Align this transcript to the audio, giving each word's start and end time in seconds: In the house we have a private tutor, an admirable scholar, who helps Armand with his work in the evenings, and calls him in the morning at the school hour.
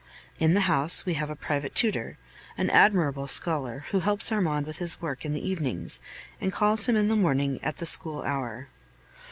In 0.39 0.55
the 0.55 0.61
house 0.61 1.05
we 1.05 1.13
have 1.13 1.29
a 1.29 1.35
private 1.35 1.75
tutor, 1.75 2.17
an 2.57 2.71
admirable 2.71 3.27
scholar, 3.27 3.85
who 3.91 3.99
helps 3.99 4.31
Armand 4.31 4.65
with 4.65 4.79
his 4.79 4.99
work 4.99 5.23
in 5.23 5.31
the 5.33 5.47
evenings, 5.47 6.01
and 6.41 6.51
calls 6.51 6.87
him 6.87 6.95
in 6.95 7.07
the 7.07 7.15
morning 7.15 7.59
at 7.63 7.77
the 7.77 7.85
school 7.85 8.23
hour. 8.23 8.67